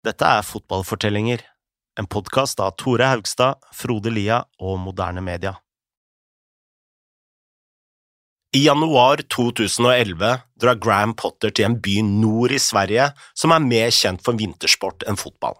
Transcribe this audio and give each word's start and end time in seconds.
Dette 0.00 0.24
er 0.24 0.40
Fotballfortellinger, 0.48 1.42
en 2.00 2.06
podkast 2.08 2.60
av 2.64 2.70
Tore 2.80 3.04
Haugstad, 3.04 3.58
Frode 3.76 4.08
Lia 4.08 4.38
og 4.56 4.78
Moderne 4.80 5.20
Media. 5.20 5.58
I 8.56 8.62
januar 8.64 9.20
2011 9.28 10.30
drar 10.56 10.80
Graham 10.80 11.12
Potter 11.20 11.52
til 11.52 11.68
en 11.68 11.76
by 11.84 11.98
nord 12.06 12.56
i 12.56 12.62
Sverige 12.64 13.10
som 13.36 13.52
er 13.52 13.66
mer 13.66 13.92
kjent 13.92 14.24
for 14.24 14.40
vintersport 14.40 15.04
enn 15.04 15.20
fotball. 15.20 15.58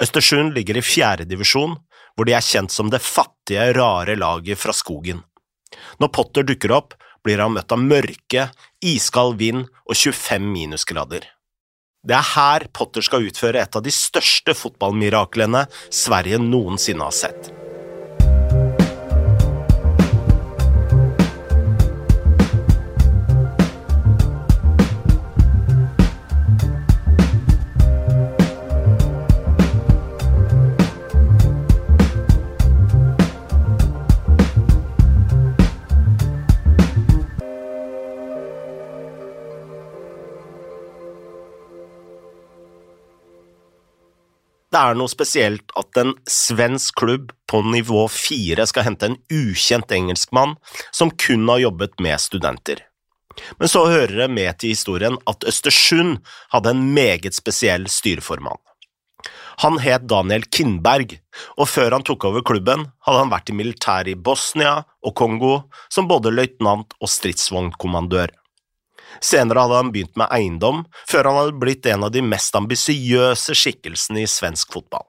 Østersund 0.00 0.56
ligger 0.56 0.80
i 0.80 0.86
fjerdedivisjon, 0.94 1.76
hvor 2.16 2.24
de 2.24 2.32
er 2.32 2.48
kjent 2.48 2.72
som 2.72 2.88
det 2.88 3.04
fattige, 3.04 3.74
rare 3.76 4.16
laget 4.16 4.64
fra 4.64 4.72
skogen. 4.72 5.20
Når 6.00 6.14
Potter 6.16 6.48
dukker 6.48 6.72
opp, 6.72 6.96
blir 7.20 7.44
han 7.44 7.52
møtt 7.52 7.76
av 7.76 7.84
mørke, 7.92 8.48
iskald 8.80 9.36
vind 9.36 9.68
og 9.84 9.98
25 10.00 10.48
minusgrader. 10.48 11.33
Det 12.04 12.12
er 12.12 12.26
her 12.34 12.66
Potter 12.76 13.04
skal 13.04 13.24
utføre 13.24 13.62
et 13.64 13.76
av 13.78 13.84
de 13.84 13.92
største 13.94 14.52
fotballmiraklene 14.58 15.64
Sverige 15.88 16.36
noensinne 16.42 17.06
har 17.06 17.14
sett. 17.16 17.48
Det 44.74 44.80
er 44.82 44.96
noe 44.98 45.10
spesielt 45.10 45.70
at 45.78 45.98
en 46.00 46.16
svensk 46.26 46.96
klubb 46.98 47.28
på 47.46 47.60
nivå 47.62 48.08
fire 48.10 48.64
skal 48.66 48.88
hente 48.88 49.06
en 49.06 49.20
ukjent 49.30 49.92
engelskmann 49.94 50.56
som 50.90 51.12
kun 51.14 51.46
har 51.46 51.62
jobbet 51.62 51.94
med 52.02 52.18
studenter. 52.18 52.82
Men 53.60 53.70
så 53.70 53.84
hører 53.86 54.16
det 54.24 54.28
med 54.34 54.58
til 54.58 54.74
historien 54.74 55.18
at 55.30 55.46
Østersund 55.46 56.18
hadde 56.50 56.74
en 56.74 56.82
meget 56.96 57.38
spesiell 57.38 57.86
styreformann. 57.86 58.58
Han 59.62 59.78
het 59.78 60.08
Daniel 60.10 60.42
Kindberg, 60.50 61.20
og 61.54 61.70
før 61.70 61.94
han 61.94 62.02
tok 62.02 62.26
over 62.26 62.42
klubben, 62.42 62.88
hadde 63.06 63.20
han 63.22 63.30
vært 63.30 63.52
i 63.52 63.54
militæret 63.54 64.10
i 64.10 64.18
Bosnia 64.18 64.80
og 65.06 65.14
Kongo 65.14 65.52
som 65.86 66.10
både 66.10 66.34
løytnant 66.34 66.98
og 66.98 67.10
stridsvognkommandør. 67.14 68.34
Senere 69.22 69.64
hadde 69.64 69.80
han 69.82 69.92
begynt 69.94 70.16
med 70.20 70.30
eiendom, 70.34 70.84
før 71.10 71.30
han 71.30 71.40
hadde 71.40 71.60
blitt 71.62 71.86
en 71.90 72.06
av 72.06 72.14
de 72.14 72.22
mest 72.24 72.56
ambisiøse 72.58 73.56
skikkelsene 73.58 74.24
i 74.24 74.30
svensk 74.30 74.74
fotball. 74.74 75.06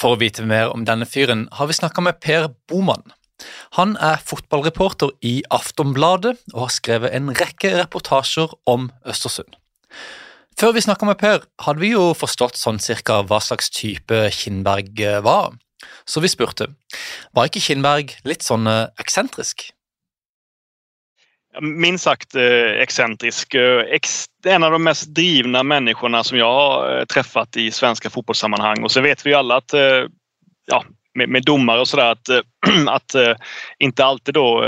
For 0.00 0.14
å 0.14 0.20
vite 0.20 0.44
mer 0.46 0.72
om 0.74 0.86
denne 0.86 1.06
fyren 1.06 1.46
har 1.54 1.70
vi 1.70 1.76
snakka 1.78 2.02
med 2.04 2.18
Per 2.22 2.50
Boman. 2.70 3.04
Han 3.78 3.96
er 4.02 4.22
fotballreporter 4.22 5.12
i 5.26 5.40
Aftonbladet 5.54 6.36
og 6.54 6.66
har 6.66 6.74
skrevet 6.74 7.14
en 7.16 7.32
rekke 7.34 7.74
reportasjer 7.80 8.54
om 8.70 8.90
Østersund. 9.06 9.58
Før 10.58 10.74
vi 10.76 10.84
snakka 10.84 11.06
med 11.08 11.18
Per, 11.18 11.42
hadde 11.66 11.82
vi 11.82 11.90
jo 11.96 12.12
forstått 12.14 12.58
sånn 12.58 12.78
cirka 12.82 13.22
hva 13.26 13.40
slags 13.42 13.72
type 13.74 14.20
Kindberg 14.34 15.02
var, 15.26 15.56
så 16.06 16.22
vi 16.22 16.30
spurte 16.30 16.70
var 17.34 17.50
ikke 17.50 17.62
Kindberg 17.64 18.14
litt 18.28 18.46
sånn 18.46 18.68
eksentrisk? 18.70 19.72
Minst 21.60 22.04
sagt 22.04 22.34
eh, 22.34 22.82
excentrisk. 22.82 23.54
Eh, 23.54 23.98
en 24.46 24.62
av 24.62 24.72
de 24.72 24.84
mest 24.84 25.14
drivna 25.14 25.62
människorna 25.62 26.24
som 26.24 26.38
jag 26.38 26.52
har 26.52 26.98
eh, 26.98 27.04
träffat 27.04 27.56
i 27.56 27.70
svenska 27.70 28.10
fotbollssammanhang. 28.10 28.82
Och 28.82 28.90
så 28.90 29.00
vet 29.00 29.26
vi 29.26 29.30
ju 29.30 29.36
alla 29.36 29.56
att 29.56 29.74
ja, 30.66 30.84
med, 31.14 31.28
med 31.28 31.44
domare 31.44 31.80
och 31.80 31.88
sådär 31.88 32.12
att, 32.12 32.28
att 32.88 33.14
inte 33.78 34.04
alltid 34.04 34.34
då 34.34 34.64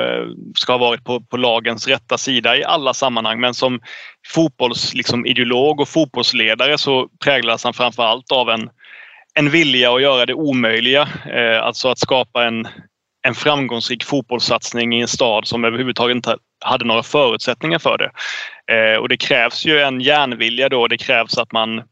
ska 0.55 0.73
ha 0.73 0.79
varit 0.79 1.05
på, 1.05 1.21
på 1.21 1.37
lagens 1.37 1.89
rätta 1.89 2.19
sida 2.19 2.57
i 2.57 2.65
alla 2.65 2.95
sammanhang. 2.95 3.41
Men 3.41 3.55
som 3.55 3.81
fotbollsideolog 4.27 5.77
liksom, 5.77 5.83
och 5.83 5.89
fotbollsledare 5.89 6.79
så 6.79 7.09
präglas 7.25 7.65
han 7.65 7.75
framför 7.75 8.03
allt 8.03 8.33
av 8.33 8.51
en, 8.51 8.71
en 9.35 9.51
vilja 9.51 9.95
att 9.95 10.03
göra 10.03 10.27
det 10.27 10.35
omöjliga. 10.35 11.09
Alltså 11.63 11.89
att 11.89 11.99
skapa 11.99 12.45
en, 12.45 12.69
en 13.27 13.35
framgångsrik 13.35 14.05
fotbollssatsning 14.05 14.95
i 14.95 15.01
en 15.01 15.09
stad 15.09 15.47
som 15.47 15.65
överhuvudtaget 15.65 16.15
inte 16.15 16.37
hade 16.67 16.85
några 16.85 17.03
förutsättningar 17.03 17.79
för 17.79 17.99
det. 17.99 18.11
Eh, 18.75 18.99
och 18.99 19.09
det 19.09 19.17
krävs 19.17 19.67
ju 19.67 19.81
en 19.81 20.01
järnvilja 20.01 20.69
då. 20.69 20.89
Det 20.89 20.99
krävs 20.99 21.39
att 21.39 21.53
man 21.53 21.83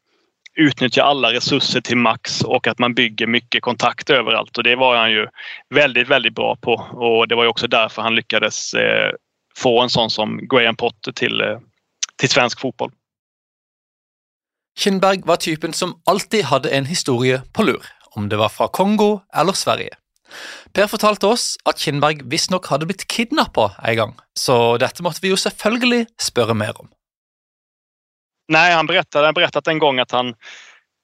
utnyttjar 0.56 1.04
alla 1.04 1.32
resurser 1.32 1.80
till 1.80 1.96
max 1.96 2.42
och 2.42 2.66
att 2.66 2.78
man 2.78 2.94
bygger 2.94 3.26
mycket 3.26 3.62
kontakt 3.62 4.10
överallt. 4.10 4.58
Och 4.58 4.64
det 4.64 4.76
var 4.76 4.96
han 4.96 5.10
ju 5.10 5.26
väldigt, 5.74 6.08
väldigt 6.08 6.34
bra 6.34 6.56
på. 6.56 6.72
Och 6.92 7.28
det 7.28 7.34
var 7.34 7.42
ju 7.42 7.48
också 7.48 7.66
därför 7.66 8.02
han 8.02 8.14
lyckades 8.14 8.74
eh, 8.74 9.12
få 9.56 9.82
en 9.82 9.90
sån 9.90 10.10
som 10.10 10.48
Graham 10.48 10.76
Potter 10.76 11.12
till, 11.12 11.41
eh, 11.41 11.58
till 12.16 12.28
svensk 12.28 12.60
fotboll. 12.60 12.91
Kinberg 14.78 15.20
var 15.24 15.36
typen 15.36 15.72
som 15.72 16.02
alltid 16.06 16.44
hadde 16.44 16.70
en 16.70 16.86
historie 16.86 17.42
på 17.52 17.62
lur, 17.62 17.86
om 18.10 18.28
det 18.28 18.36
var 18.36 18.48
fra 18.48 18.68
Kongo 18.68 19.20
eller 19.34 19.52
Sverige. 19.52 19.91
Per 20.75 20.91
fortalte 20.91 21.31
oss 21.31 21.55
at 21.69 21.81
Kindberg 21.83 22.25
visstnok 22.31 22.69
hadde 22.72 22.89
blitt 22.91 23.06
kidnappa 23.11 23.72
en 23.84 23.99
gang, 24.00 24.15
så 24.37 24.77
dette 24.81 25.05
måtte 25.06 25.22
vi 25.25 25.33
jo 25.33 25.41
selvfølgelig 25.41 26.06
spørre 26.21 26.56
mer 26.59 26.77
om. 26.81 26.91
Nei, 28.53 28.69
han 28.75 28.89
berättade, 28.89 29.31
han 29.31 29.37
berättat 29.37 29.69
en 29.72 29.81
gang 29.81 30.00
at 30.03 30.12
han 30.12 30.34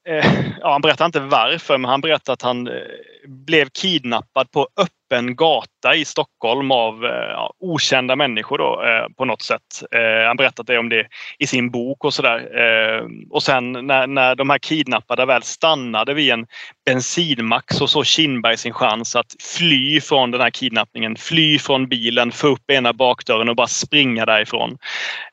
eh, 0.05 0.27
ja, 0.59 0.73
Han 0.73 0.83
berättade 0.83 1.17
ikke 1.17 1.31
hvorfor, 1.31 1.79
men 1.81 1.89
han 1.89 2.03
berättade 2.03 2.37
at 2.37 2.45
han 2.45 2.67
eh, 2.69 3.23
ble 3.25 3.65
kidnappad 3.73 4.51
på 4.53 4.67
öppen 4.77 5.00
öppen 5.11 5.35
gata 5.35 5.95
i 5.95 6.05
Stockholm 6.05 6.71
av 6.71 7.05
eh, 7.05 7.11
ja, 7.11 7.53
okända 7.59 8.15
människor 8.15 8.57
då, 8.57 8.83
eh, 8.83 9.15
på 9.17 9.25
något 9.25 9.41
sätt. 9.41 9.83
Eh, 9.91 10.27
han 10.27 10.37
det 10.65 10.77
om 10.77 10.89
det 10.89 11.07
i 11.39 11.47
sin 11.47 11.71
bok 11.71 12.05
och 12.05 12.13
sådär. 12.13 12.39
Eh, 12.39 13.05
och 13.29 13.43
sen 13.43 13.71
när, 13.71 14.07
när 14.07 14.35
de 14.35 14.49
här 14.49 14.57
kidnappade 14.57 15.25
väl 15.25 15.43
stannade 15.43 16.13
vid 16.13 16.31
en 16.31 16.45
bensinmack 16.85 17.73
så 17.73 17.87
såg 17.87 18.05
Kindberg 18.05 18.57
sin 18.57 18.73
chans 18.73 19.15
att 19.15 19.35
fly 19.57 20.01
från 20.01 20.31
den 20.31 20.41
här 20.41 20.49
kidnappningen. 20.49 21.15
Fly 21.15 21.59
från 21.59 21.87
bilen, 21.87 22.31
få 22.31 22.47
upp 22.47 22.71
ena 22.71 22.93
bakdörren 22.93 23.49
och 23.49 23.55
bara 23.55 23.67
springa 23.67 24.25
därifrån. 24.25 24.77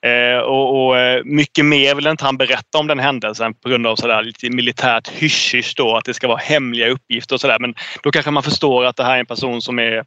Eh, 0.02 0.38
och, 0.38 0.86
och, 0.86 0.98
eh, 0.98 1.24
mycket 1.24 1.64
mer 1.64 1.94
vill 1.94 2.06
inte 2.06 2.24
han 2.24 2.36
berätta 2.36 2.78
om 2.78 2.86
den 2.86 2.98
händelsen 2.98 3.54
på 3.54 3.68
grund 3.68 3.86
av 3.86 3.96
sådär 3.96 4.22
lite 4.22 4.50
militärt 4.50 5.08
hysch 5.08 5.74
då, 5.76 5.96
att 5.96 6.04
det 6.04 6.14
ska 6.14 6.28
vara 6.28 6.38
hemliga 6.38 6.88
uppgifter. 6.88 7.58
Men 7.58 7.74
då 8.02 8.10
kanske 8.10 8.30
man 8.30 8.42
förstår 8.42 8.84
att 8.84 8.96
det 8.96 9.04
här 9.04 9.14
är 9.14 9.20
en 9.20 9.26
person 9.26 9.62
som 9.68 9.78
är, 9.78 10.04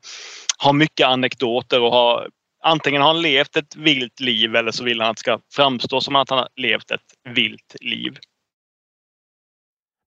har 0.57 0.73
mycket 0.73 1.07
anekdoter 1.07 1.81
och 1.81 1.91
har 1.91 2.27
antingen 2.63 3.01
har 3.01 3.13
han 3.13 3.21
levt 3.21 3.55
ett 3.55 3.75
vilt 3.75 4.19
liv 4.19 4.55
eller 4.55 4.71
så 4.71 4.83
vill 4.83 5.01
han 5.01 5.09
att 5.09 5.17
det 5.17 5.19
ska 5.19 5.39
framstå 5.55 6.01
som 6.01 6.15
att 6.15 6.29
han 6.29 6.39
har 6.39 6.49
levt 6.55 6.91
ett 6.91 7.35
vilt 7.35 7.75
liv. 7.81 8.17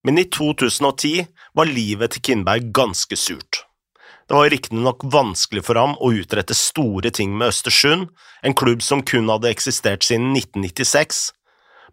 Men 0.04 0.19
i 0.19 0.25
2010 0.25 1.26
var 1.53 1.66
livet 1.66 2.12
til 2.12 2.22
Kindberg 2.22 2.72
ganske 2.76 3.16
surt. 3.16 3.62
Det 4.28 4.34
var 4.34 4.50
riktignok 4.50 5.04
vanskelig 5.12 5.65
for 5.65 5.81
ham 5.81 5.97
å 6.00 6.10
utrette 6.16 6.56
store 6.56 7.12
ting 7.12 7.32
med 7.38 7.53
Østersund, 7.53 8.10
en 8.42 8.56
klubb 8.56 8.82
som 8.82 9.03
kun 9.04 9.28
hadde 9.32 9.53
eksistert 9.53 10.04
siden 10.04 10.32
1996, 10.36 11.25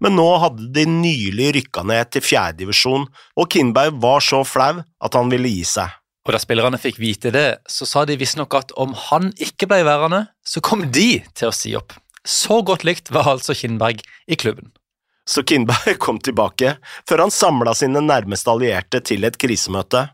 men 0.04 0.16
nå 0.18 0.28
hadde 0.42 0.70
de 0.76 0.86
nylig 0.90 1.52
rykka 1.58 1.84
ned 1.88 2.12
til 2.12 2.24
fjerdedivisjon, 2.26 3.08
og 3.38 3.50
Kindberg 3.52 4.00
var 4.04 4.24
så 4.24 4.42
flau 4.48 4.82
at 4.82 5.18
han 5.18 5.32
ville 5.32 5.52
gi 5.52 5.66
seg. 5.68 6.01
Og 6.22 6.36
da 6.36 6.40
spillerne 6.42 6.78
fikk 6.78 7.00
vite 7.02 7.32
det, 7.34 7.48
så 7.66 7.88
sa 7.90 8.04
de 8.06 8.18
visstnok 8.20 8.54
at 8.58 8.74
om 8.80 8.94
han 9.10 9.32
ikke 9.42 9.70
ble 9.70 9.82
værende, 9.88 10.28
så 10.46 10.62
kom 10.62 10.86
de 10.94 11.24
til 11.34 11.50
å 11.50 11.56
si 11.56 11.74
opp. 11.78 11.96
Så 12.22 12.62
godt 12.66 12.86
likt 12.86 13.10
var 13.14 13.30
altså 13.32 13.56
Kindberg 13.58 14.04
i 14.30 14.38
klubben. 14.38 14.70
Så 15.26 15.42
Kindberg 15.48 15.98
kom 16.04 16.20
tilbake, 16.22 16.76
før 17.10 17.26
han 17.26 17.34
samla 17.34 17.74
sine 17.78 18.04
nærmeste 18.06 18.54
allierte 18.54 19.02
til 19.06 19.26
et 19.26 19.40
krisemøte. 19.42 20.10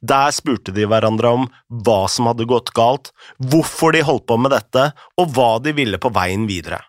Der 0.00 0.32
spurte 0.32 0.72
de 0.72 0.86
hverandre 0.88 1.32
om 1.36 1.48
hva 1.84 2.02
som 2.12 2.28
hadde 2.28 2.48
gått 2.48 2.72
galt, 2.76 3.12
hvorfor 3.36 3.92
de 3.96 4.04
holdt 4.04 4.26
på 4.28 4.38
med 4.40 4.52
dette, 4.52 4.90
og 5.20 5.32
hva 5.36 5.56
de 5.64 5.74
ville 5.76 6.00
på 6.00 6.12
veien 6.12 6.48
videre. 6.48 6.80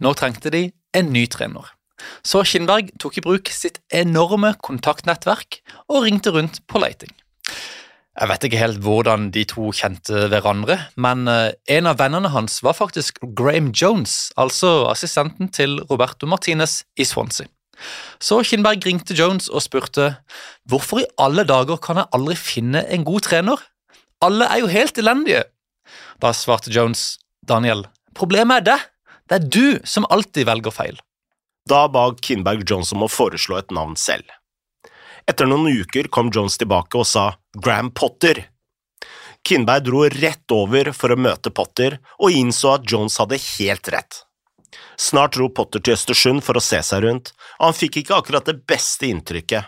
Nå 0.00 0.12
trengte 0.16 0.52
de 0.52 0.66
en 0.96 1.12
ny 1.12 1.24
trener. 1.32 1.72
Så 2.24 2.42
Kindberg 2.44 2.92
tok 3.00 3.16
i 3.16 3.24
bruk 3.24 3.52
sitt 3.52 3.80
enorme 3.88 4.52
kontaktnettverk 4.64 5.62
og 5.88 6.04
ringte 6.04 6.32
rundt 6.34 6.60
på 6.68 6.80
leiting. 6.82 7.12
Jeg 8.16 8.30
vet 8.30 8.44
ikke 8.48 8.60
helt 8.62 8.78
hvordan 8.80 9.26
de 9.34 9.42
to 9.44 9.68
kjente 9.76 10.28
hverandre, 10.32 10.78
men 10.96 11.28
eh, 11.28 11.52
en 11.76 11.88
av 11.90 11.98
vennene 12.00 12.30
hans 12.32 12.62
var 12.64 12.78
faktisk 12.78 13.20
Graham 13.36 13.74
Jones, 13.76 14.30
altså 14.40 14.86
assistenten 14.88 15.50
til 15.52 15.76
Roberto 15.90 16.28
Martinez 16.28 16.80
i 16.96 17.04
Swansea. 17.04 17.50
Så 18.16 18.40
Kinberg 18.48 18.86
ringte 18.86 19.12
Jones 19.12 19.50
og 19.52 19.60
spurte 19.66 20.14
hvorfor 20.64 21.02
i 21.02 21.10
alle 21.20 21.44
dager 21.44 21.76
kan 21.76 22.00
jeg 22.00 22.08
aldri 22.16 22.38
finne 22.40 22.86
en 22.88 23.04
god 23.04 23.26
trener? 23.28 23.60
Alle 24.24 24.48
er 24.48 24.62
jo 24.62 24.72
helt 24.72 24.96
elendige. 24.96 25.44
Da 26.22 26.32
svarte 26.32 26.72
Jones, 26.72 27.18
Daniel, 27.44 27.84
problemet 28.16 28.62
er 28.62 28.68
det. 28.70 28.78
Det 29.28 29.36
er 29.36 29.50
du 29.52 29.66
som 29.84 30.08
alltid 30.08 30.48
velger 30.48 30.72
feil. 30.72 30.96
Da 31.68 31.84
ba 31.90 32.08
Kinberg 32.22 32.64
Jones 32.64 32.94
om 32.94 33.04
å 33.04 33.12
foreslå 33.12 33.58
et 33.58 33.74
navn 33.74 33.96
selv. 33.98 34.24
Etter 35.26 35.48
noen 35.50 35.66
uker 35.66 36.06
kom 36.12 36.30
Jones 36.30 36.54
tilbake 36.60 37.00
og 37.00 37.06
sa 37.10 37.32
Gram 37.58 37.90
Potter. 37.90 38.44
Kinberg 39.46 39.86
dro 39.86 40.04
rett 40.10 40.54
over 40.54 40.92
for 40.94 41.10
å 41.10 41.18
møte 41.18 41.50
Potter 41.54 41.98
og 42.20 42.34
innså 42.34 42.76
at 42.76 42.86
Jones 42.86 43.18
hadde 43.18 43.40
helt 43.42 43.90
rett. 43.90 44.20
Snart 44.98 45.34
dro 45.34 45.48
Potter 45.50 45.82
til 45.82 45.96
Østersund 45.96 46.44
for 46.46 46.58
å 46.58 46.62
se 46.62 46.78
seg 46.82 47.02
rundt, 47.02 47.32
og 47.58 47.68
han 47.68 47.78
fikk 47.78 48.00
ikke 48.02 48.20
akkurat 48.20 48.46
det 48.46 48.60
beste 48.70 49.10
inntrykket. 49.10 49.66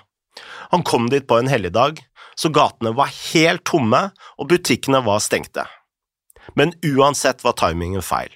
Han 0.71 0.87
kom 0.87 1.11
dit 1.11 1.27
på 1.27 1.41
en 1.41 1.51
helligdag, 1.51 2.05
så 2.39 2.53
gatene 2.55 2.95
var 2.95 3.11
helt 3.33 3.67
tomme 3.67 4.09
og 4.39 4.51
butikkene 4.53 5.03
var 5.07 5.23
stengte. 5.25 5.67
Men 6.55 6.75
uansett 6.87 7.43
var 7.43 7.59
timingen 7.59 8.05
feil. 8.05 8.31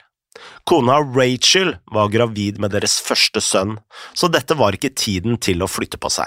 Kona 0.66 0.98
Rachel 1.06 1.76
var 1.92 2.10
gravid 2.10 2.58
med 2.58 2.74
deres 2.74 2.98
første 3.04 3.40
sønn, 3.44 3.78
så 4.14 4.26
dette 4.32 4.58
var 4.58 4.74
ikke 4.74 4.94
tiden 4.96 5.38
til 5.38 5.62
å 5.62 5.70
flytte 5.70 6.00
på 6.02 6.10
seg. 6.10 6.26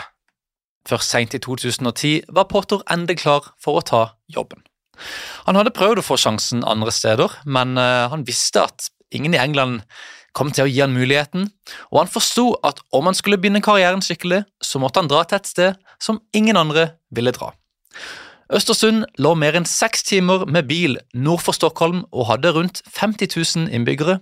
Først 0.85 1.09
seint 1.09 1.33
i 1.33 1.41
2010 1.41 2.29
var 2.35 2.49
Potter 2.51 2.83
endelig 2.91 3.23
klar 3.23 3.51
for 3.61 3.79
å 3.79 3.85
ta 3.85 4.03
jobben. 4.31 4.61
Han 5.47 5.57
hadde 5.57 5.73
prøvd 5.75 5.99
å 5.99 6.05
få 6.05 6.17
sjansen 6.21 6.63
andre 6.67 6.93
steder, 6.93 7.33
men 7.45 7.75
eh, 7.81 8.05
han 8.11 8.25
visste 8.27 8.63
at 8.63 8.89
ingen 9.15 9.35
i 9.35 9.41
England 9.41 9.83
kom 10.35 10.51
til 10.51 10.65
å 10.65 10.69
gi 10.69 10.81
han 10.83 10.95
muligheten, 10.95 11.47
og 11.91 12.01
han 12.01 12.11
forsto 12.11 12.49
at 12.67 12.81
om 12.95 13.07
han 13.07 13.17
skulle 13.17 13.39
begynne 13.39 13.63
karrieren 13.63 14.03
skikkelig, 14.03 14.43
så 14.63 14.81
måtte 14.83 15.01
han 15.01 15.11
dra 15.11 15.23
til 15.23 15.39
et 15.39 15.49
sted 15.49 15.81
som 16.01 16.19
ingen 16.35 16.59
andre 16.59 16.89
ville 17.15 17.33
dra. 17.35 17.53
Østersund 18.53 19.07
lå 19.17 19.31
mer 19.39 19.55
enn 19.57 19.65
seks 19.65 20.05
timer 20.05 20.45
med 20.45 20.67
bil 20.69 20.99
nord 21.17 21.41
for 21.41 21.57
Stockholm 21.57 22.03
og 22.11 22.29
hadde 22.29 22.53
rundt 22.53 22.83
50 22.93 23.31
000 23.33 23.73
innbyggere. 23.73 24.19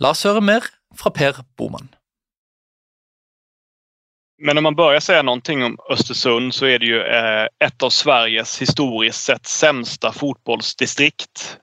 La 0.00 0.14
oss 0.14 0.24
høre 0.24 0.40
mer 0.40 0.70
fra 0.96 1.12
Per 1.12 1.42
Boman. 1.58 1.90
Men 4.38 4.58
om 4.58 4.62
man 4.62 4.74
börjar 4.74 5.00
säga 5.00 5.22
någonting 5.22 5.64
om 5.64 5.76
Östersund 5.90 6.54
så 6.54 6.66
är 6.66 6.78
det 6.78 6.86
ju 6.86 7.00
eh, 7.02 7.46
ett 7.66 7.82
av 7.82 7.90
Sveriges 7.90 8.62
historiskt 8.62 9.24
sett 9.24 9.46
sämsta 9.46 10.12
fotbollsdistrikt. 10.12 11.58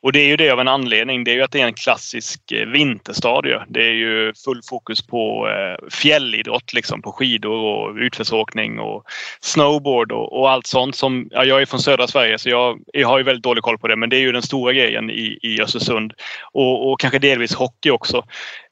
Eh, 0.00 0.06
och 0.06 0.12
det 0.12 0.20
är 0.20 0.28
ju 0.28 0.36
det 0.36 0.50
av 0.50 0.60
en 0.60 0.68
anledning. 0.68 1.24
Det 1.24 1.30
är 1.30 1.34
ju 1.34 1.42
att 1.42 1.50
det 1.50 1.60
är 1.60 1.66
en 1.66 1.74
klassisk 1.74 2.40
vinterstadie. 2.66 3.62
Det 3.68 3.82
är 3.82 3.92
ju 3.92 4.32
full 4.44 4.60
fokus 4.68 5.06
på 5.06 5.48
eh, 5.48 5.88
fjällidrott, 5.90 6.72
liksom, 6.72 7.02
på 7.02 7.12
skidor 7.12 7.64
och 7.64 7.96
utförsåkning 7.96 8.78
och 8.78 9.04
snowboard 9.40 10.12
och, 10.12 10.40
och, 10.40 10.50
allt 10.50 10.66
sånt. 10.66 10.96
Som, 10.96 11.28
ja, 11.30 11.44
jag 11.44 11.62
är 11.62 11.66
från 11.66 11.80
södra 11.80 12.06
Sverige 12.06 12.38
så 12.38 12.48
jag, 12.48 12.80
jag, 12.92 13.08
har 13.08 13.18
ju 13.18 13.24
väldigt 13.24 13.44
dålig 13.44 13.62
koll 13.62 13.78
på 13.78 13.88
det 13.88 13.96
men 13.96 14.10
det 14.10 14.16
är 14.16 14.20
ju 14.20 14.32
den 14.32 14.42
stora 14.42 14.72
grejen 14.72 15.10
i, 15.10 15.38
i 15.42 15.62
Östersund. 15.62 16.12
Och, 16.52 16.90
och 16.90 17.00
kanske 17.00 17.18
delvis 17.18 17.54
hockey 17.54 17.90
också. 17.90 18.24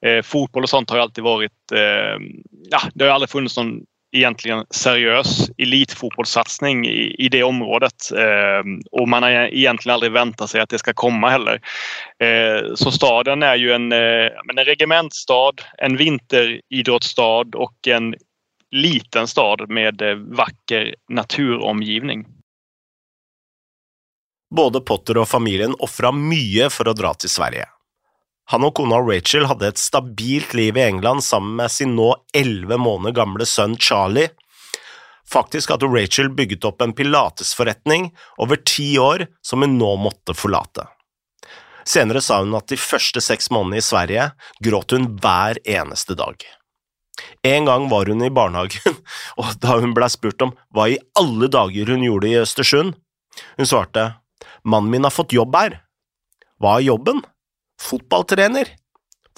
Eh, 0.06 0.22
fotboll 0.22 0.62
och 0.62 0.68
sånt 0.68 0.90
har 0.90 0.98
alltid 0.98 1.24
varit... 1.24 1.72
Eh, 1.72 2.18
ja, 2.70 2.80
det 2.94 3.04
har 3.04 3.12
aldrig 3.12 3.30
funnits 3.30 3.56
någon 3.56 3.80
egentligen 4.12 4.66
seriös 4.70 5.50
elitfotbollssatsning 5.58 6.86
i, 6.86 7.14
i 7.18 7.28
det 7.28 7.42
området. 7.42 8.12
Eh, 8.16 8.62
och 8.90 9.08
man 9.08 9.22
har 9.22 9.30
egentligen 9.30 9.94
aldrig 9.94 10.12
väntat 10.12 10.50
sig 10.50 10.60
att 10.60 10.68
det 10.68 10.78
ska 10.78 10.92
komma 10.92 11.28
heller. 11.28 11.60
Eh, 12.18 12.74
så 12.74 12.90
staden 12.90 13.42
är 13.42 13.56
ju 13.56 13.72
en, 13.72 13.92
eh, 13.92 14.30
en 14.50 14.64
regementsstad, 14.64 15.52
en 15.78 15.96
vinteridrottsstad 15.96 17.54
och 17.54 17.88
en 17.88 18.14
liten 18.70 19.28
stad 19.28 19.70
med 19.70 20.02
eh, 20.02 20.14
vacker 20.14 20.94
naturomgivning. 21.08 22.26
Både 24.54 24.80
Potter 24.80 25.18
og 25.20 25.28
familien 25.28 25.74
ofra 25.78 26.08
mye 26.12 26.70
for 26.72 26.88
å 26.88 26.96
dra 26.96 27.12
til 27.14 27.28
Sverige. 27.28 27.66
Han 28.48 28.64
og 28.64 28.78
kona 28.78 29.00
Rachel 29.04 29.44
hadde 29.50 29.68
et 29.68 29.80
stabilt 29.80 30.54
liv 30.56 30.78
i 30.78 30.86
England 30.86 31.24
sammen 31.24 31.58
med 31.58 31.72
sin 31.72 31.92
nå 31.98 32.14
elleve 32.36 32.78
måneder 32.80 33.16
gamle 33.20 33.46
sønn 33.48 33.76
Charlie. 33.76 34.30
Faktisk 35.28 35.74
hadde 35.74 35.90
Rachel 35.92 36.30
bygget 36.32 36.64
opp 36.64 36.80
en 36.80 36.94
pilatesforretning 36.96 38.08
over 38.40 38.60
ti 38.64 38.94
år 38.98 39.26
som 39.44 39.64
hun 39.64 39.76
nå 39.76 39.90
måtte 40.00 40.36
forlate. 40.36 40.86
Senere 41.88 42.20
sa 42.24 42.40
hun 42.40 42.56
at 42.56 42.68
de 42.72 42.80
første 42.80 43.20
seks 43.24 43.50
månedene 43.52 43.82
i 43.82 43.84
Sverige 43.84 44.30
gråt 44.64 44.96
hun 44.96 45.10
hver 45.20 45.60
eneste 45.68 46.16
dag. 46.16 46.40
En 47.44 47.68
gang 47.68 47.88
var 47.92 48.08
hun 48.08 48.24
i 48.24 48.32
barnehagen, 48.32 48.96
og 49.40 49.56
da 49.60 49.76
hun 49.80 49.92
ble 49.96 50.08
spurt 50.12 50.40
om 50.44 50.54
hva 50.72 50.88
i 50.88 51.00
alle 51.20 51.50
dager 51.52 51.92
hun 51.92 52.04
gjorde 52.06 52.30
i 52.30 52.38
Østersund, 52.40 52.96
hun 53.60 53.68
svarte 53.68 54.14
mannen 54.64 54.92
min 54.92 55.04
har 55.04 55.14
fått 55.14 55.36
jobb 55.36 55.56
her. 55.56 55.82
Hva 56.58 56.78
er 56.78 56.88
jobben? 56.88 57.20
Fotballtrener. 57.78 58.70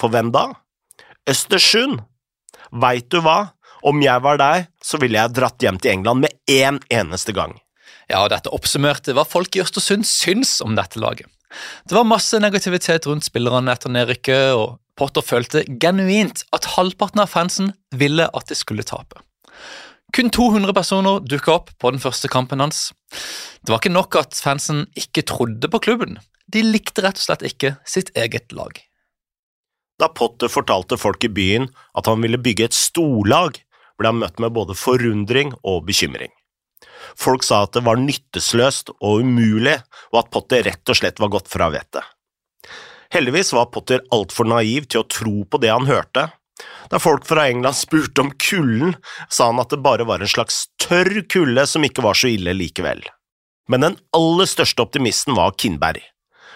For 0.00 0.12
hvem 0.12 0.32
da? 0.34 0.46
Østersund. 1.28 2.00
Veit 2.70 3.10
du 3.12 3.20
hva? 3.24 3.52
Om 3.86 4.02
jeg 4.04 4.22
var 4.24 4.40
deg, 4.40 4.68
så 4.84 5.00
ville 5.00 5.18
jeg 5.18 5.34
dratt 5.36 5.62
hjem 5.64 5.78
til 5.80 5.94
England 5.94 6.26
med 6.26 6.36
én 6.50 6.80
eneste 6.92 7.32
gang. 7.36 7.56
Ja, 8.10 8.24
og 8.24 8.30
Dette 8.32 8.52
oppsummerte 8.52 9.14
hva 9.16 9.24
folk 9.28 9.54
i 9.56 9.62
Østersund 9.62 10.06
syns 10.08 10.58
om 10.64 10.74
dette 10.76 11.00
laget. 11.00 11.28
Det 11.88 11.96
var 11.96 12.06
masse 12.06 12.38
negativitet 12.42 13.08
rundt 13.08 13.26
spillerne 13.26 13.72
etter 13.72 13.92
nedrykket, 13.92 14.54
og 14.54 14.78
Potter 14.98 15.24
følte 15.24 15.64
genuint 15.80 16.44
at 16.54 16.68
halvparten 16.76 17.22
av 17.24 17.30
fansen 17.32 17.72
ville 17.96 18.26
at 18.36 18.50
de 18.50 18.58
skulle 18.58 18.84
tape. 18.86 19.22
Kun 20.14 20.30
200 20.34 20.74
personer 20.74 21.22
dukka 21.22 21.54
opp 21.54 21.70
på 21.78 21.92
den 21.94 22.02
første 22.02 22.28
kampen 22.30 22.62
hans. 22.62 22.90
Det 23.62 23.70
var 23.70 23.80
ikke 23.80 23.94
nok 23.94 24.18
at 24.18 24.38
fansen 24.38 24.84
ikke 24.98 25.24
trodde 25.30 25.70
på 25.70 25.80
klubben, 25.86 26.18
de 26.52 26.62
likte 26.66 27.04
rett 27.04 27.18
og 27.18 27.26
slett 27.26 27.44
ikke 27.46 27.74
sitt 27.88 28.10
eget 28.18 28.52
lag. 28.56 28.78
Da 30.00 30.08
Potter 30.08 30.48
fortalte 30.48 30.96
folk 30.96 31.24
i 31.24 31.32
byen 31.32 31.68
at 31.98 32.08
han 32.08 32.22
ville 32.24 32.40
bygge 32.40 32.70
et 32.70 32.76
storlag, 32.76 33.58
ble 34.00 34.08
han 34.08 34.20
møtt 34.22 34.40
med 34.40 34.54
både 34.56 34.76
forundring 34.78 35.52
og 35.60 35.84
bekymring. 35.90 36.32
Folk 37.18 37.44
sa 37.44 37.64
at 37.66 37.74
det 37.76 37.84
var 37.84 38.00
nyttesløst 38.00 38.94
og 38.96 39.26
umulig, 39.26 39.76
og 40.12 40.22
at 40.22 40.30
Potter 40.32 40.64
rett 40.64 40.92
og 40.92 40.96
slett 40.96 41.20
var 41.20 41.32
gått 41.34 41.50
fra 41.52 41.68
vettet. 41.74 42.04
Heldigvis 43.12 43.52
var 43.52 43.68
Potter 43.74 44.04
altfor 44.14 44.48
naiv 44.48 44.86
til 44.88 45.02
å 45.02 45.08
tro 45.10 45.42
på 45.44 45.60
det 45.60 45.72
han 45.72 45.88
hørte. 45.90 46.28
Da 46.92 47.00
folk 47.02 47.26
fra 47.28 47.48
England 47.50 47.76
spurte 47.76 48.22
om 48.24 48.30
kulden, 48.40 48.94
sa 49.28 49.50
han 49.50 49.60
at 49.60 49.72
det 49.74 49.82
bare 49.84 50.06
var 50.08 50.22
en 50.22 50.30
slags 50.30 50.68
tørr 50.80 51.24
kulde 51.28 51.66
som 51.68 51.84
ikke 51.84 52.04
var 52.06 52.16
så 52.16 52.30
ille 52.30 52.54
likevel. 52.56 53.02
Men 53.70 53.84
den 53.84 54.00
aller 54.16 54.48
største 54.48 54.86
optimisten 54.86 55.36
var 55.36 55.58
Kindberg 55.58 56.00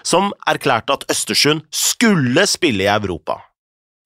som 0.06 0.32
erklærte 0.46 0.96
at 0.98 1.06
Østersund 1.10 1.64
skulle 1.72 2.46
spille 2.50 2.86
i 2.86 2.92
Europa. 2.92 3.40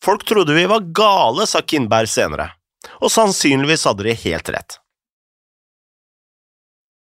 Folk 0.05 0.25
trodde 0.27 0.55
vi 0.55 0.67
var 0.71 0.87
gale, 0.95 1.47
sa 1.47 1.61
Kindberg 1.61 2.11
senere, 2.11 2.53
og 3.03 3.11
sannsynligvis 3.11 3.87
hadde 3.89 4.07
de 4.07 4.15
helt 4.15 4.53
rett. 4.55 4.79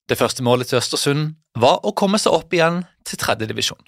Det 0.07 0.17
første 0.19 0.45
målet 0.47 0.71
til 0.71 0.79
Østersund 0.79 1.35
var 1.59 1.83
å 1.85 1.93
komme 1.99 2.19
seg 2.23 2.35
opp 2.37 2.55
igjen 2.55 2.85
til 3.07 3.21
tredjedivisjon. 3.21 3.83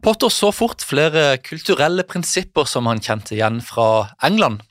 Potter 0.00 0.32
så 0.32 0.48
fort 0.56 0.82
flere 0.82 1.36
kulturelle 1.44 2.06
prinsipper 2.08 2.66
som 2.68 2.88
han 2.88 3.02
kjente 3.04 3.36
igjen 3.36 3.60
fra 3.64 4.10
England. 4.24 4.62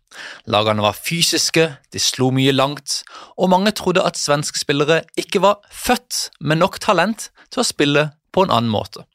Lagene 0.50 0.82
var 0.82 0.98
fysiske, 0.98 1.68
de 1.94 2.01
slo 2.01 2.32
mye 2.34 2.53
langt, 2.56 3.03
og 3.38 3.51
mange 3.53 3.72
trodde 3.77 4.03
at 4.06 4.18
svenske 4.18 4.58
spillere 4.58 5.03
ikke 5.22 5.44
var 5.46 5.62
født 5.70 6.32
med 6.41 6.63
nok 6.63 6.79
talent 6.82 7.29
til 7.53 7.62
å 7.62 7.68
spille 7.68 8.10
på 8.34 8.46
en 8.46 8.53
annen 8.56 8.74
måte. 8.74 9.06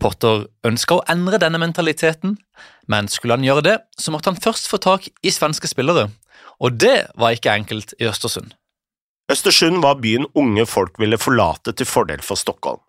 Potter 0.00 0.46
ønska 0.66 0.96
å 0.96 1.04
endre 1.12 1.40
denne 1.42 1.60
mentaliteten, 1.60 2.38
men 2.88 3.10
skulle 3.12 3.36
han 3.36 3.44
gjøre 3.44 3.66
det, 3.66 3.76
så 4.00 4.14
måtte 4.14 4.32
han 4.32 4.40
først 4.40 4.70
få 4.70 4.80
tak 4.80 5.10
i 5.22 5.32
svenske 5.34 5.68
spillere, 5.70 6.08
og 6.60 6.78
det 6.80 7.10
var 7.20 7.36
ikke 7.36 7.52
enkelt 7.52 7.94
i 8.00 8.08
Østersund. 8.08 8.54
Østersund 9.30 9.82
var 9.84 10.00
byen 10.02 10.26
unge 10.34 10.64
folk 10.66 10.98
ville 10.98 11.20
forlate 11.20 11.74
til 11.76 11.86
fordel 11.86 12.24
for 12.24 12.40
Stockholm. 12.40 12.80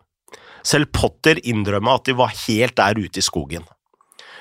Selv 0.65 0.89
Potter 0.93 1.41
innrømma 1.47 1.97
at 1.99 2.07
de 2.09 2.15
var 2.17 2.33
helt 2.47 2.77
der 2.77 2.97
ute 2.97 3.21
i 3.21 3.25
skogen. 3.25 3.65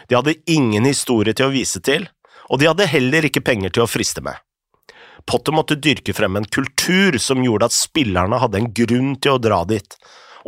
De 0.09 0.17
hadde 0.17 0.39
ingen 0.51 0.87
historie 0.89 1.35
til 1.37 1.49
å 1.49 1.55
vise 1.55 1.81
til, 1.85 2.07
og 2.51 2.61
de 2.61 2.69
hadde 2.71 2.89
heller 2.91 3.29
ikke 3.29 3.45
penger 3.45 3.75
til 3.75 3.85
å 3.85 3.91
friste 3.91 4.25
med. 4.25 4.39
Potter 5.29 5.55
måtte 5.55 5.77
dyrke 5.77 6.15
frem 6.17 6.39
en 6.41 6.49
kultur 6.49 7.19
som 7.21 7.45
gjorde 7.45 7.69
at 7.69 7.77
spillerne 7.77 8.41
hadde 8.41 8.63
en 8.63 8.71
grunn 8.75 9.13
til 9.21 9.37
å 9.37 9.43
dra 9.43 9.61
dit, 9.69 9.97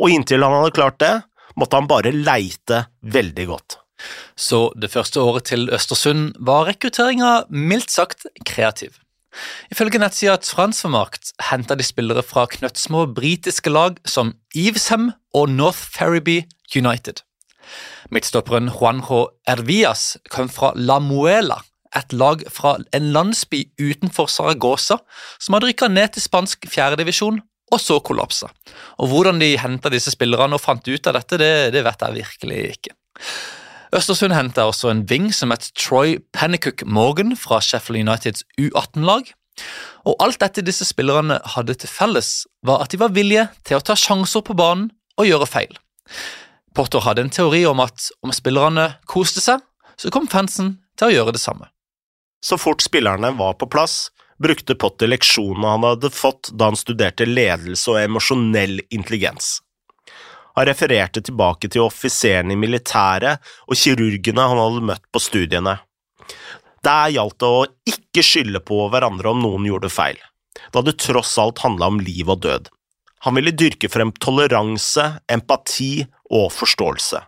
og 0.01 0.09
inntil 0.09 0.43
han 0.43 0.57
hadde 0.57 0.75
klart 0.75 0.99
det, 1.03 1.13
måtte 1.59 1.79
han 1.79 1.89
bare 1.89 2.13
leite 2.15 2.85
veldig 3.01 3.47
godt. 3.49 3.77
Så 4.35 4.67
det 4.79 4.91
første 4.91 5.21
året 5.21 5.47
til 5.51 5.69
Østersund 5.73 6.33
var 6.39 6.67
rekrutteringa 6.67 7.43
mildt 7.49 7.93
sagt 7.93 8.27
kreativ. 8.45 8.97
Ifølge 9.73 9.97
nettsida 10.01 10.35
Transfermarkt 10.41 11.31
henta 11.49 11.77
de 11.77 11.85
spillere 11.85 12.21
fra 12.25 12.45
knøttsmå 12.49 13.07
britiske 13.17 13.71
lag 13.73 13.97
som 14.05 14.35
Evesham 14.55 15.11
og 15.33 15.49
North 15.49 15.79
Ferriby 15.79 16.43
United. 16.75 17.23
Midtstopperen 18.13 18.69
Juanjo 18.69 19.27
Ervias 19.49 20.17
kom 20.29 20.49
fra 20.51 20.73
La 20.75 20.99
Muela, 21.01 21.61
et 21.95 22.13
lag 22.13 22.43
fra 22.49 22.75
en 22.93 23.11
landsby 23.13 23.63
utenfor 23.81 24.29
Saragosa 24.29 24.99
som 25.39 25.55
hadde 25.55 25.69
rykka 25.69 25.89
ned 25.89 26.13
til 26.13 26.25
spansk 26.25 26.67
fjerdedivisjon 26.69 27.41
og 27.73 27.81
så 27.81 27.99
kollapsa. 28.05 28.51
Og 29.01 29.09
Hvordan 29.11 29.41
de 29.41 29.55
henta 29.59 29.91
disse 29.93 30.13
spillerne 30.13 30.57
og 30.57 30.63
fant 30.63 30.87
ut 30.87 31.09
av 31.09 31.17
dette, 31.17 31.39
det, 31.41 31.53
det 31.75 31.83
vet 31.85 32.05
jeg 32.05 32.19
virkelig 32.21 32.59
ikke. 32.77 32.95
Østersund 33.93 34.33
henta 34.33 34.65
også 34.65 34.89
en 34.89 35.03
ving 35.09 35.27
som 35.35 35.53
het 35.53 35.67
Troy 35.77 36.17
Pennicook 36.33 36.81
Morgan 36.85 37.35
fra 37.37 37.59
Sheffield 37.61 38.07
Uniteds 38.07 38.45
U18-lag. 38.57 39.27
Og 40.09 40.17
alt 40.23 40.39
dette 40.41 40.63
disse 40.65 40.85
spillerne 40.87 41.37
hadde 41.53 41.75
til 41.77 41.91
felles, 41.91 42.47
var 42.65 42.81
at 42.81 42.93
de 42.93 42.99
var 43.01 43.13
villige 43.13 43.45
til 43.67 43.77
å 43.77 43.85
ta 43.85 43.95
sjanser 43.99 44.41
på 44.45 44.55
banen 44.57 44.89
og 45.21 45.29
gjøre 45.29 45.49
feil. 45.49 45.77
Potter 46.73 47.05
hadde 47.05 47.27
en 47.27 47.33
teori 47.33 47.61
om 47.69 47.83
at 47.83 48.09
om 48.25 48.33
spillerne 48.33 48.95
koste 49.09 49.43
seg, 49.43 49.61
så 49.93 50.09
kom 50.09 50.25
fansen 50.25 50.79
til 50.97 51.11
å 51.11 51.13
gjøre 51.13 51.35
det 51.37 51.43
samme. 51.43 51.69
Så 52.43 52.57
fort 52.57 52.81
spillerne 52.83 53.29
var 53.37 53.53
på 53.61 53.69
plass, 53.69 54.09
brukte 54.43 54.75
Potter 54.79 55.09
leksjonene 55.09 55.75
han 55.75 55.85
hadde 55.87 56.11
fått 56.13 56.51
da 56.53 56.69
han 56.71 56.79
studerte 56.79 57.27
ledelse 57.27 57.91
og 57.93 58.01
emosjonell 58.01 58.81
intelligens. 58.93 59.57
Han 60.53 60.67
refererte 60.69 61.23
tilbake 61.25 61.69
til 61.71 61.87
offiserene 61.87 62.53
i 62.53 62.59
militæret 62.59 63.41
og 63.65 63.79
kirurgene 63.79 64.45
han 64.51 64.61
hadde 64.61 64.85
møtt 64.91 65.05
på 65.09 65.21
studiene. 65.23 65.79
Der 66.83 67.09
gjaldt 67.15 67.39
det 67.41 67.49
å 67.49 67.65
ikke 67.89 68.25
skylde 68.25 68.61
på 68.67 68.83
hverandre 68.93 69.31
om 69.31 69.41
noen 69.41 69.65
gjorde 69.69 69.89
feil, 69.93 70.19
da 70.75 70.83
det 70.85 70.99
tross 71.01 71.33
alt 71.41 71.63
handla 71.63 71.89
om 71.93 72.01
liv 72.03 72.29
og 72.29 72.43
død. 72.45 72.69
Han 73.23 73.39
ville 73.39 73.55
dyrke 73.55 73.87
frem 73.89 74.11
toleranse, 74.19 75.05
empati 75.31 76.03
og 76.29 76.51
forståelse. 76.51 77.23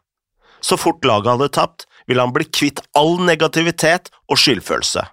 Så 0.59 0.77
fort 0.77 1.05
laget 1.07 1.31
hadde 1.31 1.53
tapt, 1.55 1.85
ville 2.05 2.21
han 2.21 2.33
bli 2.35 2.45
kvitt 2.51 2.81
all 2.99 3.15
negativitet 3.23 4.11
og 4.29 4.37
skyldfølelse. 4.41 5.05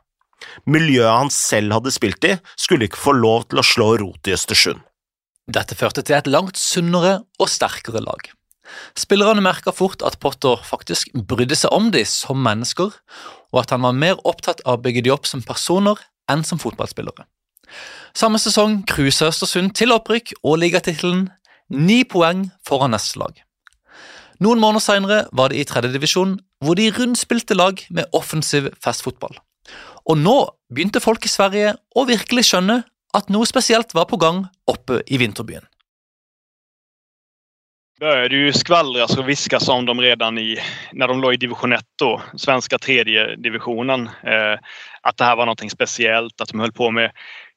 Miljøet 0.66 1.10
han 1.10 1.32
selv 1.32 1.76
hadde 1.76 1.92
spilt 1.94 2.24
i, 2.28 2.36
skulle 2.56 2.88
ikke 2.88 3.00
få 3.00 3.14
lov 3.16 3.48
til 3.50 3.62
å 3.62 3.66
slå 3.66 3.88
rot 4.02 4.30
i 4.30 4.34
Østersund. 4.36 4.82
Dette 5.52 5.74
førte 5.74 6.04
til 6.06 6.16
et 6.16 6.30
langt 6.30 6.60
sunnere 6.60 7.22
og 7.42 7.50
sterkere 7.50 8.02
lag. 8.04 8.30
Spillerne 8.96 9.42
merka 9.44 9.72
fort 9.74 10.04
at 10.06 10.18
Potter 10.22 10.62
faktisk 10.64 11.10
brydde 11.28 11.58
seg 11.58 11.74
om 11.74 11.90
dem 11.92 12.06
som 12.08 12.40
mennesker, 12.40 12.94
og 13.52 13.60
at 13.60 13.74
han 13.74 13.84
var 13.84 13.96
mer 13.96 14.20
opptatt 14.28 14.62
av 14.64 14.78
å 14.78 14.82
bygge 14.84 15.04
dem 15.06 15.16
opp 15.16 15.28
som 15.28 15.42
personer 15.44 15.98
enn 16.30 16.44
som 16.46 16.60
fotballspillere. 16.62 17.26
Samme 18.16 18.38
sesong 18.40 18.82
cruisa 18.88 19.30
Østersund 19.32 19.74
til 19.76 19.94
opprykk 19.94 20.34
og 20.42 20.60
ligatittelen, 20.62 21.30
ni 21.72 22.02
poeng 22.04 22.50
foran 22.66 22.92
neste 22.94 23.20
lag. 23.20 23.34
Noen 24.42 24.60
måneder 24.60 24.82
senere 24.82 25.18
var 25.32 25.52
det 25.52 25.60
i 25.60 25.66
tredjedivisjon, 25.68 26.36
hvor 26.62 26.78
de 26.78 26.90
rundspilte 26.94 27.56
lag 27.56 27.80
med 27.90 28.10
offensiv 28.16 28.70
festfotball. 28.82 29.36
Og 30.08 30.18
nå 30.18 30.38
begynte 30.72 31.02
folk 31.02 31.24
i 31.26 31.32
Sverige 31.32 31.76
å 31.94 32.06
virkelig 32.08 32.48
skjønne 32.50 32.82
at 33.14 33.28
noe 33.30 33.46
spesielt 33.46 33.94
var 33.94 34.08
på 34.10 34.18
gang 34.20 34.46
oppe 34.70 35.02
i 35.06 35.20
vinterbyen. 35.20 35.66
började 38.02 38.36
ju 38.36 38.52
skvallras 38.52 39.16
och 39.18 39.28
viskas 39.28 39.68
om 39.68 39.86
dem 39.86 40.00
redan 40.00 40.38
i, 40.38 40.58
när 40.92 41.08
de 41.08 41.20
låg 41.20 41.34
i 41.34 41.36
division 41.36 41.72
1 41.72 41.84
då, 41.98 42.22
svenska 42.36 42.78
tredje 42.78 43.36
divisionen. 43.36 44.06
Eh, 44.06 44.58
att 45.02 45.16
det 45.16 45.24
här 45.24 45.36
var 45.36 45.46
noe 45.46 45.70
speciellt, 45.70 46.40
att 46.40 46.48
de 46.48 46.60
höll 46.60 46.72
på 46.72 46.90
med 46.90 47.10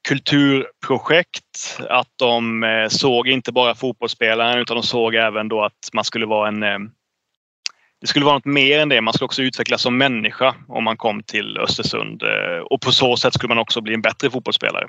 kulturprojekt, 0.08 1.80
att 1.88 2.12
de 2.18 2.62
eh, 2.62 2.88
såg 2.88 3.28
inte 3.28 3.52
bara 3.52 3.74
fotbollsspelaren 3.74 4.58
utan 4.58 4.82
de 4.82 5.14
även 5.14 5.48
då 5.48 5.64
att 5.64 5.90
man 5.92 6.04
skulle 6.04 6.26
vara 6.26 6.48
en 6.48 6.62
eh, 6.62 6.78
det 8.00 8.06
skulle 8.06 8.24
vara 8.24 8.34
något 8.34 8.44
mer 8.44 8.78
än 8.78 8.88
det. 8.88 9.00
Man 9.00 9.14
skulle 9.14 9.26
också 9.26 9.42
utvecklas 9.42 9.82
som 9.82 9.98
människa 9.98 10.54
om 10.68 10.84
man 10.84 10.96
kom 10.96 11.22
till 11.22 11.58
Östersund 11.58 12.22
eh, 12.22 12.58
och 12.58 12.80
på 12.80 12.92
så 12.92 13.16
sätt 13.16 13.34
skulle 13.34 13.48
man 13.48 13.58
också 13.58 13.80
bli 13.80 13.94
en 13.94 14.02
bättre 14.02 14.30
fotbollsspelare. 14.30 14.86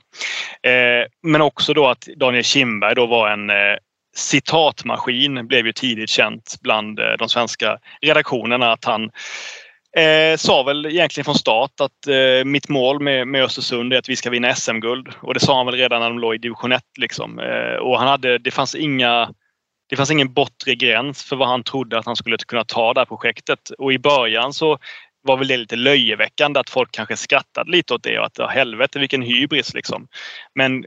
Eh, 0.63 1.07
men 1.23 1.41
också 1.41 1.73
då 1.73 1.87
att 1.87 2.07
Daniel 2.17 2.43
Kindberg 2.43 2.95
då 2.95 3.05
var 3.05 3.29
en 3.29 3.49
eh, 3.49 3.77
citatmaskin 4.15 5.47
blev 5.47 5.65
ju 5.65 5.73
tidigt 5.73 6.09
känt 6.09 6.55
bland 6.61 6.99
de 7.19 7.29
svenska 7.29 7.77
redaktionerna 8.01 8.71
att 8.71 8.85
han 8.85 9.09
Eh, 9.97 10.37
sa 10.37 10.63
väl 10.63 10.85
egentligen 10.85 11.25
från 11.25 11.35
start 11.35 11.71
att 11.81 12.07
eh, 12.07 12.45
mitt 12.45 12.69
mål 12.69 12.99
med, 12.99 13.27
med 13.27 13.43
Östersund 13.43 13.93
är 13.93 13.97
att 13.97 14.09
vi 14.09 14.15
ska 14.15 14.29
vinna 14.29 14.55
SM-guld. 14.55 15.07
Och 15.21 15.33
det 15.33 15.39
sa 15.39 15.57
han 15.57 15.65
väl 15.65 15.75
redan 15.75 15.99
när 15.99 16.09
de 16.09 16.19
låg 16.19 16.35
i 16.35 16.37
division 16.37 16.71
1. 16.71 16.81
Liksom. 16.97 17.39
Eh, 17.39 17.75
och 17.75 17.99
han 17.99 18.07
hade, 18.07 18.37
det 18.37 18.51
fanns 18.51 18.75
inga 18.75 19.29
det 19.89 19.95
fanns 19.95 20.11
ingen 20.11 20.33
bortre 20.33 20.75
gräns 20.75 21.23
för 21.23 21.35
vad 21.35 21.47
han 21.47 21.63
trodde 21.63 21.99
att 21.99 22.05
han 22.05 22.15
skulle 22.15 22.37
kunna 22.37 22.63
ta 22.63 22.93
det 22.93 22.99
här 22.99 23.05
projektet. 23.05 23.69
Och 23.69 23.93
i 23.93 23.99
början 23.99 24.53
så 24.53 24.77
var 25.21 25.37
väl 25.37 25.47
det 25.47 25.57
lite 25.57 25.75
löjeväckande 25.75 26.59
att 26.59 26.69
folk 26.69 26.91
kanske 26.91 27.17
skrattade 27.17 27.71
lite 27.71 27.93
åt 27.93 28.03
det 28.03 28.19
och 28.19 28.25
att 28.25 28.51
helvete 28.51 28.99
vilken 28.99 29.21
hybris 29.21 29.73
liksom. 29.73 30.07
Men 30.55 30.85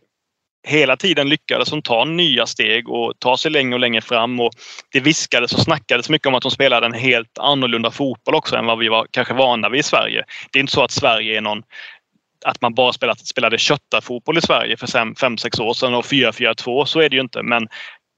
hela 0.69 0.97
tiden 0.97 1.29
lyckades 1.29 1.71
de 1.71 1.83
ta 1.83 2.05
nya 2.05 2.47
steg 2.47 2.89
och 2.89 3.13
ta 3.19 3.37
sig 3.37 3.51
längre 3.51 3.75
och 3.75 3.81
längre 3.81 4.01
fram. 4.01 4.41
Och 4.41 4.53
det 4.93 5.01
viskades 5.01 5.53
och 5.53 5.61
snackades 5.61 6.11
mycket 6.11 6.29
om 6.29 6.35
att 6.35 6.43
de 6.43 6.51
spelade 6.51 6.87
en 6.87 6.95
helt 6.95 7.39
annorlunda 7.39 7.91
fotboll 7.91 8.35
också 8.35 8.57
än 8.57 8.67
vad 8.67 8.79
vi 8.79 8.89
var 8.89 9.07
kanske 9.11 9.35
vana 9.35 9.69
vid 9.69 9.81
i 9.81 9.83
Sverige. 9.83 10.25
Det 10.53 10.59
är 10.59 10.61
inte 10.61 10.73
så 10.73 10.85
att 10.85 10.91
Sverige 10.91 11.37
är 11.37 11.41
någon 11.41 11.63
att 12.45 12.61
man 12.61 12.75
bara 12.75 12.93
spelat, 12.93 13.27
spelade 13.27 13.59
köttarfotboll 13.59 14.39
i 14.39 14.41
Sverige 14.41 14.77
för 14.77 14.87
5-6 14.87 15.61
år 15.61 15.75
sedan 15.75 15.95
och 15.95 16.05
4-4-2. 16.05 16.85
Så 16.85 17.01
är 17.01 17.09
det 17.09 17.17
ju 17.17 17.23
inte. 17.23 17.43
Men 17.43 17.69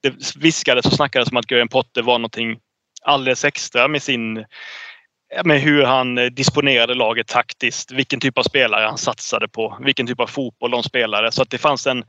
det 0.03 0.37
viskades 0.37 0.87
och 0.87 0.93
snackades 0.93 1.31
om 1.31 1.37
att 1.37 1.47
Graham 1.47 1.69
Potter 1.69 2.03
var 2.03 2.19
någonting 2.19 2.59
alldeles 3.03 3.45
extra 3.45 3.89
med 3.89 4.03
sin 4.03 4.45
med 5.45 5.61
hur 5.61 5.85
han 5.85 6.15
disponerade 6.15 6.95
laget 6.95 7.27
taktiskt, 7.27 7.93
vilken 7.93 8.21
typ 8.21 8.39
av 8.39 8.43
spelare 8.43 8.87
han 8.87 8.99
satsade 8.99 9.49
på, 9.49 9.79
vilken 9.81 10.07
typ 10.07 10.21
av 10.21 10.27
fotboll 10.27 10.71
de 10.71 10.83
spelade. 10.83 11.33
Så 11.33 11.43
att 11.43 11.51
det 11.51 11.59
fanns 11.59 11.87
en, 11.87 12.05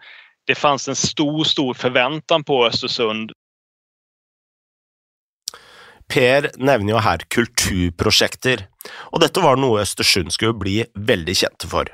det 0.48 0.56
fanns 0.56 0.88
en 0.88 0.96
stor, 0.96 1.44
stor 1.44 1.74
förväntan 1.74 2.44
på 2.44 2.66
Östersund. 2.66 3.32
Per 6.08 6.52
nevner 6.58 6.94
jo 6.94 7.00
her 7.00 7.24
kulturprosjekter, 7.32 8.68
og 9.16 9.22
dette 9.24 9.42
var 9.42 9.56
noe 9.58 9.82
Østersund 9.82 10.34
skulle 10.36 10.54
bli 10.60 10.82
veldig 10.94 11.36
kjente 11.46 11.70
for. 11.72 11.88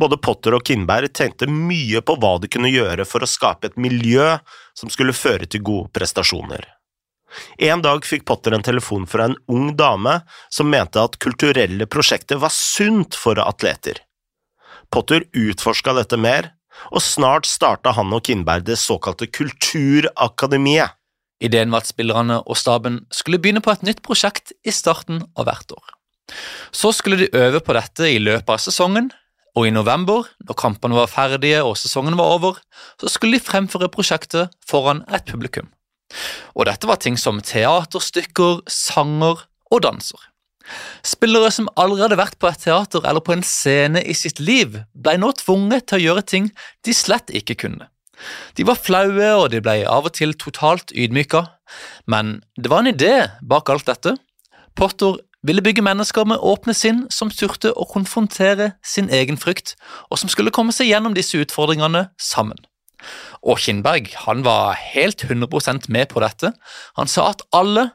Både 0.00 0.18
Potter 0.18 0.56
og 0.56 0.64
Kindberg 0.66 1.12
tenkte 1.16 1.48
mye 1.50 2.02
på 2.04 2.16
hva 2.20 2.36
de 2.42 2.50
kunne 2.50 2.72
gjøre 2.72 3.06
for 3.08 3.24
å 3.24 3.30
skape 3.30 3.70
et 3.70 3.76
miljø 3.80 4.36
som 4.76 4.92
skulle 4.92 5.16
føre 5.16 5.46
til 5.46 5.64
gode 5.66 5.92
prestasjoner. 5.94 6.66
En 7.58 7.82
dag 7.82 8.04
fikk 8.06 8.26
Potter 8.28 8.54
en 8.54 8.62
telefon 8.62 9.06
fra 9.10 9.28
en 9.28 9.36
ung 9.50 9.72
dame 9.76 10.20
som 10.52 10.70
mente 10.70 11.02
at 11.02 11.18
kulturelle 11.22 11.86
prosjekter 11.90 12.38
var 12.42 12.52
sunt 12.54 13.18
for 13.18 13.40
atleter. 13.42 13.98
Potter 14.94 15.26
utforska 15.34 15.96
dette 15.96 16.18
mer, 16.20 16.52
og 16.90 17.02
snart 17.02 17.46
starta 17.46 17.94
han 17.96 18.12
og 18.14 18.24
Kindberg 18.26 18.66
det 18.66 18.78
såkalte 18.82 19.26
Kulturakademiet. 19.30 20.94
Ideen 21.42 21.72
var 21.74 21.82
at 21.82 21.90
spillerne 21.90 22.38
og 22.46 22.58
staben 22.58 23.02
skulle 23.12 23.40
begynne 23.42 23.62
på 23.62 23.72
et 23.74 23.82
nytt 23.86 24.02
prosjekt 24.06 24.54
i 24.64 24.72
starten 24.74 25.24
av 25.34 25.48
hvert 25.48 25.74
år. 25.74 25.94
Så 26.72 26.92
skulle 26.94 27.18
de 27.20 27.32
øve 27.36 27.60
på 27.60 27.74
dette 27.76 28.08
i 28.08 28.20
løpet 28.22 28.54
av 28.54 28.62
sesongen, 28.62 29.10
og 29.54 29.68
i 29.68 29.72
november, 29.74 30.26
når 30.42 30.58
kampene 30.58 30.98
var 30.98 31.10
ferdige 31.10 31.62
og 31.62 31.76
sesongen 31.78 32.18
var 32.18 32.34
over, 32.36 32.58
så 33.00 33.10
skulle 33.10 33.38
de 33.38 33.46
fremføre 33.46 33.90
prosjektet 33.92 34.50
foran 34.66 35.04
et 35.14 35.26
publikum. 35.30 35.70
Og 36.58 36.66
dette 36.68 36.88
var 36.90 36.98
ting 37.02 37.16
som 37.18 37.40
teaterstykker, 37.42 38.64
sanger 38.70 39.46
og 39.70 39.82
danser. 39.86 40.20
Spillere 41.04 41.50
som 41.52 41.68
aldri 41.80 42.02
hadde 42.02 42.18
vært 42.18 42.38
på 42.40 42.48
et 42.48 42.62
teater 42.64 43.04
eller 43.04 43.22
på 43.24 43.34
en 43.34 43.44
scene 43.46 44.00
i 44.00 44.14
sitt 44.16 44.40
liv, 44.40 44.80
ble 44.94 45.16
nå 45.20 45.30
tvunget 45.38 45.88
til 45.90 46.00
å 46.00 46.04
gjøre 46.08 46.24
ting 46.34 46.48
de 46.86 46.94
slett 46.96 47.30
ikke 47.34 47.58
kunne. 47.66 47.90
De 48.56 48.64
var 48.66 48.78
flaue, 48.78 49.30
og 49.36 49.50
de 49.52 49.60
ble 49.62 49.82
av 49.90 50.08
og 50.08 50.14
til 50.16 50.32
totalt 50.38 50.94
ydmyka, 50.94 51.44
men 52.10 52.38
det 52.56 52.70
var 52.72 52.82
en 52.82 52.92
idé 52.94 53.14
bak 53.42 53.70
alt 53.70 53.90
dette. 53.90 54.14
Potter 54.78 55.18
ville 55.44 55.64
bygge 55.64 55.84
mennesker 55.84 56.26
med 56.28 56.42
åpne 56.42 56.74
sinn 56.76 57.04
som 57.12 57.32
turte 57.32 57.72
å 57.76 57.86
konfrontere 57.88 58.72
sin 58.84 59.10
egen 59.12 59.38
frykt, 59.40 59.74
og 60.10 60.20
som 60.20 60.32
skulle 60.32 60.54
komme 60.54 60.72
seg 60.74 60.88
gjennom 60.90 61.16
disse 61.16 61.38
utfordringene 61.40 62.08
sammen. 62.20 62.58
Og 63.44 63.60
Kindberg 63.60 64.08
han 64.24 64.44
var 64.46 64.78
helt 64.80 65.26
100% 65.26 65.90
med 65.92 66.08
på 66.12 66.22
dette. 66.24 66.54
Han 66.96 67.10
sa 67.10 67.28
at 67.34 67.44
alle, 67.52 67.90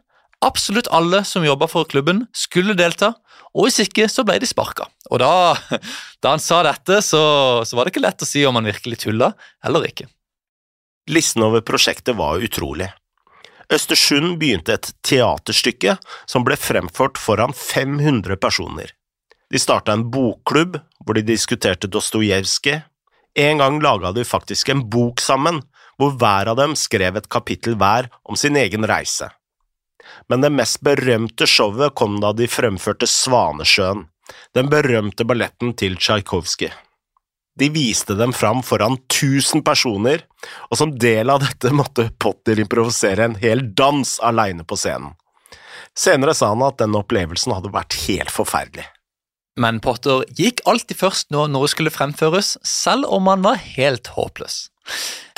absolutt 0.46 0.92
alle 0.94 1.24
som 1.26 1.46
jobba 1.46 1.70
for 1.72 1.90
klubben, 1.90 2.28
skulle 2.38 2.78
delta, 2.78 3.16
og 3.58 3.66
hvis 3.66 3.82
ikke, 3.88 4.06
så 4.12 4.22
ble 4.28 4.38
de 4.42 4.48
sparka. 4.50 4.86
Og 5.10 5.22
da, 5.24 5.58
da 6.22 6.36
han 6.36 6.44
sa 6.44 6.62
dette, 6.68 7.02
så, 7.06 7.22
så, 7.66 7.76
var 7.76 7.88
det 7.88 7.96
ikke 7.96 8.06
lett 8.06 8.26
å 8.26 8.30
si 8.30 8.46
om 8.46 8.60
han 8.60 8.70
virkelig 8.70 9.02
tulla 9.06 9.34
eller 9.66 9.90
ikke. 9.90 10.06
Listen 11.10 11.42
over 11.48 11.66
prosjektet 11.66 12.14
var 12.20 12.44
utrolig. 12.46 12.92
Østersund 13.70 14.40
begynte 14.42 14.74
et 14.80 14.88
teaterstykke 15.06 16.00
som 16.26 16.46
ble 16.46 16.58
fremført 16.58 17.20
foran 17.22 17.54
500 17.54 18.40
personer. 18.42 18.96
De 19.50 19.62
starta 19.62 19.94
en 19.94 20.08
bokklubb 20.10 20.80
hvor 21.06 21.18
de 21.18 21.26
diskuterte 21.26 21.90
Dostojevskij. 21.90 22.82
En 23.38 23.62
gang 23.62 23.78
laga 23.82 24.12
de 24.12 24.26
faktisk 24.26 24.70
en 24.70 24.82
bok 24.90 25.22
sammen, 25.22 25.62
hvor 26.02 26.16
hver 26.18 26.50
av 26.50 26.58
dem 26.58 26.76
skrev 26.76 27.18
et 27.20 27.30
kapittel 27.30 27.78
hver 27.78 28.10
om 28.26 28.38
sin 28.40 28.58
egen 28.58 28.88
reise. 28.90 29.30
Men 30.30 30.42
det 30.42 30.54
mest 30.54 30.82
berømte 30.86 31.46
showet 31.46 31.94
kom 31.96 32.18
da 32.24 32.34
de 32.34 32.50
fremførte 32.50 33.06
Svanesjøen, 33.10 34.08
den 34.58 34.70
berømte 34.70 35.26
balletten 35.30 35.76
til 35.78 35.98
Tsjajkovskij. 35.98 36.74
De 37.60 37.68
viste 37.70 38.16
dem 38.16 38.32
fram 38.34 38.62
foran 38.64 38.96
1000 39.12 39.66
personer, 39.68 40.24
og 40.72 40.80
som 40.80 40.94
del 40.96 41.32
av 41.32 41.42
dette 41.44 41.74
måtte 41.76 42.08
Potter 42.22 42.62
improvisere 42.64 43.26
en 43.28 43.36
hel 43.42 43.66
dans 43.76 44.14
aleine 44.24 44.64
på 44.64 44.78
scenen. 44.80 45.18
Senere 45.98 46.36
sa 46.38 46.54
han 46.54 46.64
at 46.64 46.80
den 46.80 46.96
opplevelsen 46.96 47.52
hadde 47.52 47.74
vært 47.74 47.98
helt 48.06 48.32
forferdelig. 48.32 48.86
Men 49.60 49.82
Potter 49.84 50.24
gikk 50.38 50.62
alltid 50.70 51.02
først 51.02 51.34
når 51.36 51.50
noe 51.52 51.68
skulle 51.68 51.92
fremføres, 51.92 52.56
selv 52.64 53.10
om 53.12 53.28
han 53.28 53.44
var 53.44 53.60
helt 53.76 54.08
håpløs. 54.16 54.70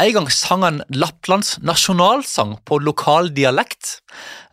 En 0.02 0.14
gang 0.16 0.28
sang 0.34 0.64
han 0.66 0.80
Lapplands 0.96 1.58
nasjonalsang 1.62 2.56
på 2.66 2.80
lokal 2.82 3.30
dialekt, 3.36 4.00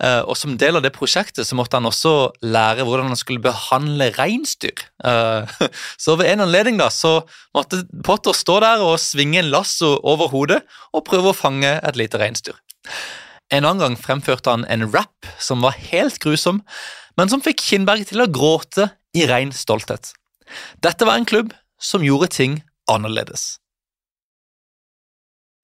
eh, 0.03 0.21
og 0.21 0.37
som 0.37 0.59
del 0.61 0.77
av 0.77 0.85
det 0.85 0.93
prosjektet 0.97 1.49
så 1.49 1.57
måtte 1.57 1.79
han 1.79 1.89
også 1.89 2.13
lære 2.45 2.85
hvordan 2.85 3.13
han 3.13 3.21
skulle 3.21 3.45
behandle 3.45 4.11
reinsdyr. 4.19 4.83
Eh, 5.09 5.55
så 6.05 6.17
ved 6.21 6.33
en 6.33 6.45
anledning 6.45 6.81
da, 6.81 6.91
så 6.93 7.23
måtte 7.57 7.85
Potter 8.05 8.37
stå 8.37 8.59
der 8.65 8.85
og 8.85 8.99
svinge 9.03 9.41
en 9.41 9.53
lasso 9.55 9.95
over 10.03 10.33
hodet 10.35 10.61
og 10.93 11.07
prøve 11.09 11.33
å 11.33 11.39
fange 11.39 11.79
et 11.79 12.01
lite 12.01 12.21
reinsdyr. 12.21 12.59
En 13.49 13.65
annen 13.65 13.81
gang 13.81 13.97
fremførte 13.97 14.53
han 14.53 14.67
en 14.69 14.85
rap 14.93 15.29
som 15.41 15.65
var 15.65 15.79
helt 15.89 16.21
grusom, 16.21 16.61
men 17.17 17.33
som 17.33 17.41
fikk 17.45 17.65
Kinnberg 17.65 18.05
til 18.11 18.21
å 18.21 18.29
gråte 18.29 18.91
i 19.17 19.25
ren 19.31 19.55
stolthet. 19.57 20.13
Dette 20.85 21.09
var 21.09 21.17
en 21.17 21.29
klubb 21.29 21.55
som 21.81 22.05
gjorde 22.05 22.31
ting 22.37 22.61
annerledes. 22.91 23.57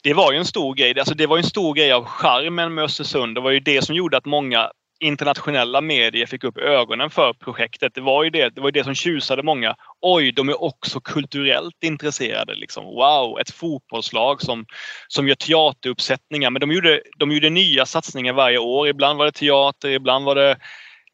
Det 0.05 0.15
var 0.15 0.33
ju 0.33 0.39
en 0.39 0.45
stor 0.45 0.75
grej. 0.75 0.99
Alltså 0.99 1.15
det 1.15 1.27
var 1.27 1.39
en 1.39 1.45
stor 1.45 1.75
grej 1.75 1.93
av 1.93 2.05
charmen 2.05 2.75
med 2.75 2.85
Östersund. 2.85 3.35
Det 3.35 3.41
var 3.41 3.51
ju 3.51 3.61
det 3.61 3.83
som 3.83 3.95
gjorde 3.95 4.17
att 4.17 4.25
många 4.25 4.71
internationella 5.01 5.81
medier 5.81 6.27
fick 6.27 6.45
upp 6.45 6.59
ögonen 6.59 7.11
för 7.11 7.33
projektet. 7.33 7.95
Det 7.95 8.01
var 8.01 8.25
ju 8.25 8.31
det, 8.31 8.49
det, 8.55 8.61
var 8.61 8.71
det 8.71 8.85
som 8.85 8.95
tjusade 8.95 9.43
många. 9.43 9.77
Oj, 10.01 10.33
de 10.33 10.49
är 10.49 10.63
också 10.63 11.01
kulturellt 11.01 11.85
intresserade. 11.85 12.55
Liksom. 12.55 12.85
Wow, 12.85 13.41
ett 13.41 13.51
fotbollslag 13.51 14.43
som, 14.43 14.67
som 15.09 15.29
gör 15.29 15.35
teateruppsättningar. 15.35 16.51
Men 16.51 16.61
de 16.61 16.73
gjorde, 16.73 17.03
de 17.19 17.33
gjorde 17.33 17.51
nya 17.51 17.87
satsningar 17.87 18.33
varje 18.33 18.59
år. 18.59 18.89
Ibland 18.89 19.19
var 19.19 19.25
det 19.25 19.33
teater, 19.33 19.89
ibland 19.89 20.25
var 20.25 20.35
det 20.35 20.57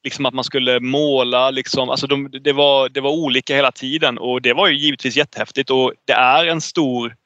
liksom 0.04 0.26
att 0.26 0.34
man 0.34 0.44
skulle 0.44 0.80
måla. 0.80 1.50
Liksom. 1.50 1.90
Alltså 1.90 2.06
de, 2.06 2.30
det, 2.44 2.52
var, 2.52 2.88
det 2.88 3.00
var 3.00 3.10
olika 3.10 3.56
hela 3.56 3.72
tiden 3.72 4.18
och 4.18 4.42
det 4.42 4.52
var 4.52 4.68
ju 4.68 4.76
givetvis 4.76 5.16
jättehäftigt. 5.16 5.70
Och 5.70 5.92
det 6.06 6.12
är 6.12 6.46
en 6.46 6.60
stor 6.60 7.20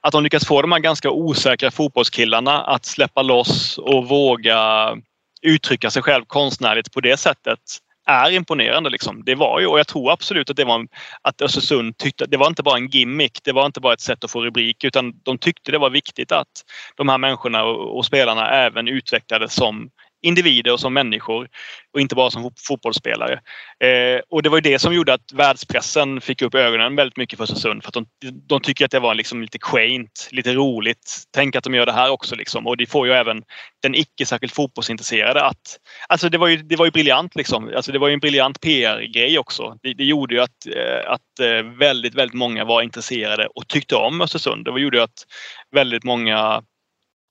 att 0.00 0.12
de 0.12 0.22
lyckas 0.22 0.46
få 0.46 0.62
de 0.62 0.72
här 0.72 0.78
ganska 0.78 1.10
osäkra 1.10 1.70
fotbollskillarna 1.70 2.62
att 2.62 2.84
släppa 2.84 3.22
loss 3.22 3.78
och 3.78 4.08
våga 4.08 4.96
uttrycka 5.42 5.90
sig 5.90 6.02
själv 6.02 6.24
konstnärligt 6.24 6.92
på 6.92 7.00
det 7.00 7.16
sättet 7.16 7.60
är 8.06 8.30
imponerande. 8.30 8.90
Liksom. 8.90 9.22
Det 9.24 9.34
var 9.34 9.60
ju, 9.60 9.66
och 9.66 9.78
jag 9.78 9.86
tror 9.86 10.12
absolut 10.12 10.50
att 10.50 10.56
det 10.56 10.64
var 10.64 10.86
att 11.22 11.42
Östersund 11.42 11.96
tyckte 11.96 12.26
det 12.26 12.36
var 12.36 12.46
inte 12.46 12.62
bara 12.62 12.76
en 12.76 12.88
gimmick. 12.88 13.38
Det 13.44 13.52
var 13.52 13.66
inte 13.66 13.80
bara 13.80 13.92
ett 13.92 14.00
sätt 14.00 14.24
att 14.24 14.30
få 14.30 14.44
rubrik 14.44 14.84
utan 14.84 15.12
de 15.22 15.38
tyckte 15.38 15.72
det 15.72 15.78
var 15.78 15.90
viktigt 15.90 16.32
att 16.32 16.64
de 16.96 17.08
här 17.08 17.18
människorna 17.18 17.64
och, 17.64 18.06
spelarna 18.06 18.50
även 18.50 18.88
utvecklades 18.88 19.54
som 19.54 19.90
individer 20.22 20.72
och 20.72 20.80
som 20.80 20.94
människor 20.94 21.48
och 21.94 22.00
inte 22.00 22.14
bara 22.14 22.30
som 22.30 22.50
fotbollsspelare. 22.68 23.40
Eh, 23.84 24.20
och 24.30 24.42
det 24.42 24.48
var 24.48 24.60
det 24.60 24.78
som 24.78 24.94
gjorde 24.94 25.14
att 25.14 25.32
världspressen 25.32 26.20
fick 26.20 26.42
upp 26.42 26.54
ögonen 26.54 26.96
väldigt 26.96 27.16
mycket 27.16 27.36
för 27.36 27.44
Östersund. 27.44 27.82
För 27.82 27.88
att 27.88 27.94
de, 27.94 28.06
de 28.46 28.60
tycker 28.60 28.84
att 28.84 28.90
det 28.90 29.00
var 29.00 29.14
liksom 29.14 29.42
lite 29.42 29.58
quaint, 29.58 30.28
lite 30.30 30.54
roligt. 30.54 31.24
Tänk 31.34 31.56
att 31.56 31.64
de 31.64 31.74
gör 31.74 31.86
det 31.86 31.92
här 31.92 32.10
också. 32.10 32.36
Liksom. 32.36 32.66
Och 32.66 32.76
det 32.76 32.86
får 32.86 33.06
ju 33.06 33.12
även 33.12 33.42
den 33.82 33.94
icke 33.94 34.26
särskilt 34.26 34.54
fotbollsintresserade 34.54 35.44
att... 35.44 35.78
Alltså 36.08 36.28
det 36.28 36.38
var 36.38 36.48
ju, 36.48 36.56
det 36.56 36.76
var 36.76 36.84
ju 36.84 36.90
briljant 36.90 37.36
liksom. 37.36 37.72
Alltså 37.76 37.92
det 37.92 37.98
var 37.98 38.08
en 38.08 38.20
briljant 38.20 38.60
PR-grej 38.60 39.38
också. 39.38 39.76
Det, 39.82 39.94
det, 39.94 40.04
gjorde 40.04 40.34
ju 40.34 40.40
att, 40.40 40.66
eh, 40.66 41.10
att 41.12 41.40
eh, 41.40 41.62
väldigt, 41.78 42.14
väldigt 42.14 42.34
många 42.34 42.64
var 42.64 42.82
intresserade 42.82 43.46
och 43.46 43.68
tyckte 43.68 43.96
om 43.96 44.20
Östersund. 44.20 44.64
Det 44.64 44.80
gjorde 44.80 45.02
att 45.02 45.26
väldigt 45.74 46.04
många 46.04 46.62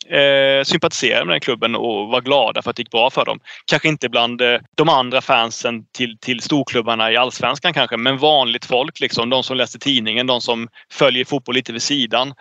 eh, 0.08 0.64
sympatiserade 0.64 1.26
med 1.26 1.34
den 1.34 1.42
klubben 1.42 1.76
och 1.76 2.08
var 2.08 2.22
glada 2.22 2.62
för 2.62 2.70
att 2.70 2.76
det 2.76 2.82
gick 2.82 2.92
bra 2.92 3.10
för 3.10 3.26
dem. 3.26 3.40
Kanske 3.66 3.88
inte 3.88 4.10
bland 4.10 4.42
eh, 4.42 4.60
de 4.78 4.90
andra 4.90 5.22
fansen 5.22 5.86
till, 5.86 6.18
till 6.18 6.42
storklubbarna 6.42 7.12
i 7.12 7.18
allsvenskan 7.18 7.74
kanske, 7.74 7.98
men 7.98 8.18
vanligt 8.18 8.66
folk, 8.66 9.00
liksom, 9.00 9.30
de 9.30 9.44
som 9.44 9.58
läste 9.58 9.80
tidningen, 9.80 10.28
de 10.28 10.42
som 10.42 10.68
följer 10.92 11.26
fotboll 11.26 11.56
lite 11.56 11.74
vid 11.74 11.82
sidan. 11.82 12.34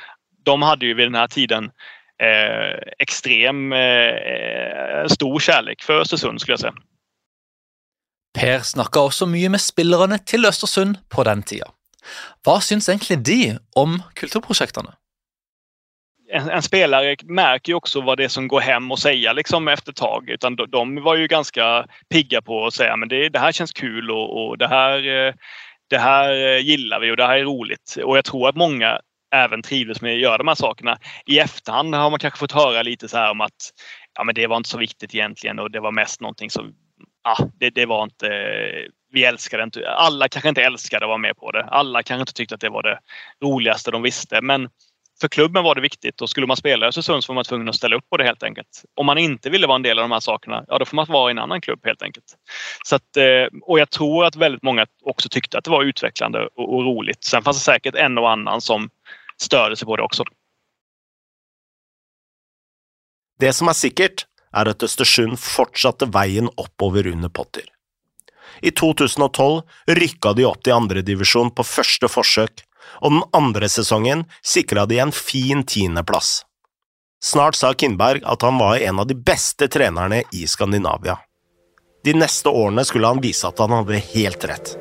De 0.44 0.62
hade 0.62 0.86
ju 0.86 0.94
vid 0.94 1.06
den 1.06 1.14
här 1.14 1.28
tiden 1.28 1.64
eh, 2.22 2.78
extrem 2.98 3.72
eh, 3.72 5.06
stor 5.08 5.40
kärlek 5.40 5.82
för 5.82 6.00
Östersund 6.00 6.40
skulle 6.40 6.52
jag 6.52 6.60
säga. 6.60 6.74
Per 8.38 8.60
snakka 8.62 9.00
også 9.00 9.26
mye 9.26 9.48
med 9.50 9.60
spillerne 9.60 10.18
til 10.18 10.46
Østersund 10.46 11.00
på 11.10 11.24
den 11.26 11.42
tida. 11.42 11.72
Hva 12.46 12.60
syns 12.62 12.88
egentlig 12.88 13.18
de 13.26 13.56
om 13.76 13.98
kulturprosjektene? 14.14 14.94
En, 16.30 16.50
en, 16.50 16.62
spelare 16.62 17.16
märker 17.24 17.72
ju 17.72 17.76
också 17.76 18.00
vad 18.00 18.18
det 18.18 18.24
är 18.24 18.28
som 18.28 18.48
går 18.48 18.60
hem 18.60 18.90
och 18.90 18.98
säga 18.98 19.32
liksom 19.32 19.68
efter 19.68 19.92
ett 19.92 19.96
tag. 19.96 20.30
Utan 20.30 20.56
de, 20.56 20.70
de 20.70 21.02
var 21.02 21.16
ju 21.16 21.26
ganska 21.26 21.86
pigga 22.10 22.42
på 22.42 22.66
att 22.66 22.74
säga 22.74 22.96
men 22.96 23.08
det, 23.08 23.28
det 23.28 23.38
här 23.38 23.52
känns 23.52 23.72
kul 23.72 24.10
och, 24.10 24.48
och, 24.48 24.58
det, 24.58 24.68
här, 24.68 25.26
eh, 25.26 25.34
det 25.90 25.98
här 25.98 26.58
gillar 26.58 27.00
vi 27.00 27.10
och 27.10 27.16
det 27.16 27.26
här 27.26 27.38
är 27.38 27.44
roligt. 27.44 27.96
Och 28.04 28.16
jag 28.16 28.24
tror 28.24 28.48
att 28.48 28.56
många 28.56 29.00
även 29.34 29.62
trivdes 29.62 30.00
med 30.00 30.12
att 30.12 30.20
göra 30.20 30.38
de 30.38 30.48
här 30.48 30.54
sakerna. 30.54 30.98
I 31.26 31.38
efterhand 31.38 31.94
har 31.94 32.10
man 32.10 32.18
kanske 32.18 32.38
fått 32.38 32.52
höra 32.52 32.82
lite 32.82 33.08
så 33.08 33.16
här 33.16 33.30
om 33.30 33.40
att 33.40 33.72
ja, 34.14 34.24
men 34.24 34.34
det 34.34 34.46
var 34.46 34.56
inte 34.56 34.68
så 34.68 34.78
viktigt 34.78 35.14
egentligen 35.14 35.58
och 35.58 35.70
det 35.70 35.80
var 35.80 35.92
mest 35.92 36.20
någonting 36.20 36.50
som 36.50 36.74
ja, 37.24 37.48
det, 37.60 37.70
det 37.70 37.86
var 37.86 38.02
inte 38.02 38.28
vi 39.12 39.24
älskade 39.24 39.62
inte. 39.62 39.90
Alla 39.90 40.28
kanske 40.28 40.48
inte 40.48 40.62
älskade 40.62 41.04
att 41.04 41.08
vara 41.08 41.18
med 41.18 41.36
på 41.36 41.50
det. 41.50 41.64
Alla 41.64 42.02
kanske 42.02 42.20
inte 42.20 42.32
tyckte 42.32 42.54
att 42.54 42.60
det 42.60 42.68
var 42.68 42.82
det 42.82 42.98
roligaste 43.44 43.90
de 43.90 44.02
visste. 44.02 44.40
Men 44.40 44.68
för 45.20 45.28
klubben 45.28 45.64
var 45.64 45.74
det 45.74 45.80
viktigt 45.80 46.20
och 46.20 46.30
skulle 46.30 46.46
man 46.46 46.56
spela 46.56 46.86
i 46.86 46.88
Östersund 46.88 47.24
så 47.24 47.32
var 47.32 47.34
man 47.34 47.44
tvungen 47.44 47.68
att 47.68 47.74
ställa 47.74 47.96
upp 47.96 48.10
på 48.10 48.16
det 48.16 48.24
helt 48.24 48.42
enkelt. 48.42 48.84
Om 48.96 49.06
man 49.06 49.18
inte 49.18 49.50
ville 49.50 49.66
vara 49.66 49.76
en 49.76 49.82
del 49.82 49.98
av 49.98 50.02
de 50.02 50.12
här 50.12 50.20
sakerna, 50.20 50.64
ja 50.68 50.78
då 50.78 50.84
får 50.84 50.96
man 50.96 51.06
vara 51.08 51.30
i 51.30 51.32
en 51.32 51.38
annan 51.38 51.60
klubb 51.60 51.80
helt 51.84 52.02
enkelt. 52.02 52.24
Så 52.84 52.96
att, 52.96 53.16
eh, 53.16 53.58
och 53.62 53.78
jag 53.78 53.90
tror 53.90 54.24
att 54.24 54.36
väldigt 54.36 54.62
många 54.62 54.86
också 55.04 55.28
tyckte 55.28 55.58
att 55.58 55.64
det 55.64 55.70
var 55.70 55.82
utvecklande 55.82 56.48
och, 56.56 56.74
och 56.74 56.84
roligt. 56.84 57.24
Sen 57.24 57.42
fanns 57.42 57.56
det 57.56 57.72
säkert 57.72 57.94
en 57.94 58.18
och 58.18 58.30
annan 58.30 58.60
som 58.60 58.90
störde 59.36 59.76
sig 59.76 59.86
på 59.86 59.96
det 59.96 60.02
också. 60.02 60.24
Det 63.38 63.52
som 63.52 63.68
er 63.70 63.76
sikkert, 63.78 64.26
er 64.50 64.70
at 64.72 64.82
Østersund 64.82 65.38
fortsatte 65.38 66.08
veien 66.10 66.48
oppover 66.56 67.06
under 67.06 67.28
Potter. 67.28 67.62
I 68.62 68.70
2012 68.70 69.62
rykka 69.86 70.32
de 70.34 70.46
opp 70.48 70.64
til 70.64 70.74
andredivisjon 70.74 71.52
på 71.54 71.62
første 71.62 72.08
forsøk, 72.10 72.64
og 73.00 73.14
den 73.14 73.22
andre 73.36 73.68
sesongen 73.68 74.26
sikra 74.44 74.86
de 74.86 75.00
en 75.02 75.12
fin 75.14 75.64
tiendeplass. 75.64 76.42
Snart 77.22 77.58
sa 77.58 77.72
Kindberg 77.74 78.22
at 78.24 78.42
han 78.46 78.58
var 78.60 78.78
en 78.78 79.00
av 79.02 79.08
de 79.10 79.16
beste 79.18 79.68
trenerne 79.68 80.22
i 80.32 80.46
Skandinavia. 80.46 81.18
De 82.04 82.14
neste 82.14 82.48
årene 82.48 82.84
skulle 82.86 83.10
han 83.10 83.22
vise 83.22 83.48
at 83.48 83.58
han 83.58 83.74
hadde 83.74 84.04
helt 84.14 84.44
rett. 84.46 84.76